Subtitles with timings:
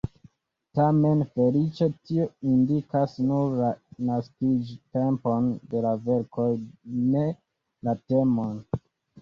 [0.77, 3.69] Tamen feliĉe tio indikas nur la
[4.09, 6.49] naskiĝtempon de la verkoj,
[7.13, 7.29] ne
[7.87, 8.61] la temon.